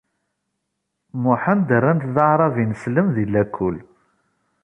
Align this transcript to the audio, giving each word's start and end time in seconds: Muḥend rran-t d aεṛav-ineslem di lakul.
Muḥend 1.21 1.69
rran-t 1.79 2.03
d 2.15 2.15
aεṛav-ineslem 2.25 3.07
di 3.15 3.25
lakul. 3.31 3.77